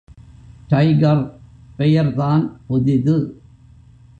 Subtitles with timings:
[0.69, 1.23] Tiger!
[1.77, 3.17] பெயர் தான் புதிது.